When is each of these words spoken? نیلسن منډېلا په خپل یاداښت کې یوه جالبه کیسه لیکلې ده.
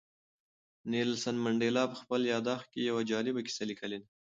نیلسن 0.91 1.35
منډېلا 1.43 1.83
په 1.91 1.95
خپل 2.01 2.21
یاداښت 2.33 2.67
کې 2.73 2.81
یوه 2.89 3.01
جالبه 3.11 3.41
کیسه 3.47 3.63
لیکلې 3.71 3.97
ده. 4.01 4.07